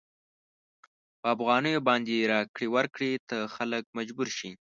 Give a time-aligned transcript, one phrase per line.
[1.19, 4.51] په افغانیو باندې راکړې ورکړې ته خلک مجبور شي.